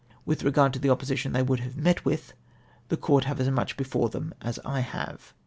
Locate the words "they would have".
1.31-1.77